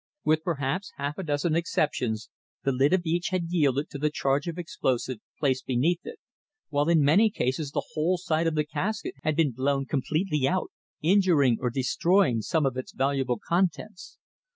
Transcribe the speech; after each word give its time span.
With 0.25 0.41
perhaps 0.43 0.93
half 0.97 1.19
a 1.19 1.23
dozen 1.23 1.55
exceptions 1.55 2.31
the 2.63 2.71
lid 2.71 2.91
of 2.91 3.05
each 3.05 3.27
had 3.27 3.51
yielded 3.51 3.91
to 3.91 3.99
the 3.99 4.09
charge 4.09 4.47
of 4.47 4.57
explosive 4.57 5.19
placed 5.39 5.67
beneath 5.67 5.99
it, 6.05 6.17
while 6.69 6.89
in 6.89 7.03
many 7.03 7.29
cases 7.29 7.69
the 7.69 7.85
whole 7.93 8.17
side 8.17 8.47
of 8.47 8.55
the 8.55 8.65
casket 8.65 9.13
had 9.21 9.35
been 9.35 9.51
blown 9.51 9.85
completely 9.85 10.47
out, 10.47 10.71
injuring 11.03 11.59
or 11.61 11.69
destroying 11.69 12.41
some 12.41 12.65
of 12.65 12.77
its 12.77 12.93
valuable 12.93 13.39
contents. 13.47 14.17